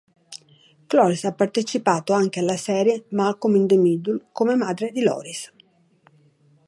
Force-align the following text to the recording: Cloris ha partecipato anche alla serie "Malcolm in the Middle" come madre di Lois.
Cloris 0.87 1.25
ha 1.25 1.31
partecipato 1.31 2.13
anche 2.13 2.39
alla 2.39 2.57
serie 2.57 3.05
"Malcolm 3.09 3.53
in 3.55 3.67
the 3.67 3.77
Middle" 3.77 4.29
come 4.31 4.55
madre 4.55 4.89
di 4.89 5.03
Lois. 5.03 5.53